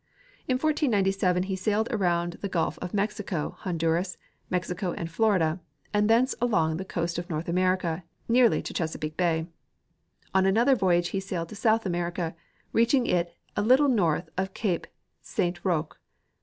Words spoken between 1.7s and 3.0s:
around the gulf" of